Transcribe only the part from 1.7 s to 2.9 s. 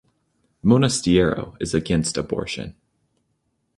against abortion.